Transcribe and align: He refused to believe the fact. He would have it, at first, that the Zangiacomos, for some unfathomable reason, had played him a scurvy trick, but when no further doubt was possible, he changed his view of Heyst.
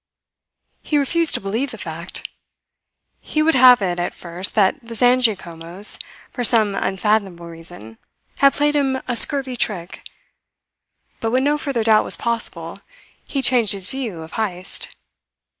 He 0.81 0.97
refused 0.97 1.35
to 1.35 1.41
believe 1.41 1.69
the 1.69 1.77
fact. 1.77 2.27
He 3.19 3.43
would 3.43 3.53
have 3.53 3.83
it, 3.83 3.99
at 3.99 4.15
first, 4.15 4.55
that 4.55 4.77
the 4.81 4.95
Zangiacomos, 4.95 5.99
for 6.31 6.43
some 6.43 6.73
unfathomable 6.73 7.45
reason, 7.45 7.99
had 8.39 8.53
played 8.55 8.75
him 8.75 9.03
a 9.07 9.15
scurvy 9.15 9.55
trick, 9.55 10.01
but 11.19 11.29
when 11.29 11.43
no 11.43 11.55
further 11.55 11.83
doubt 11.83 12.03
was 12.03 12.17
possible, 12.17 12.79
he 13.27 13.43
changed 13.43 13.73
his 13.73 13.91
view 13.91 14.21
of 14.23 14.31
Heyst. 14.31 14.95